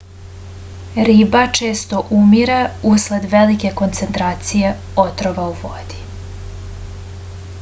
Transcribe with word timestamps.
riba 1.07 1.41
često 1.57 1.99
umire 2.19 2.55
usled 2.93 3.29
velike 3.35 3.71
koncentracije 3.83 4.71
otrova 5.05 5.49
u 5.55 5.57
vodi 5.63 6.01